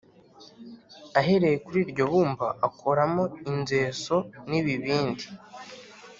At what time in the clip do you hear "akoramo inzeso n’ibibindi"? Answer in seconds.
2.67-5.25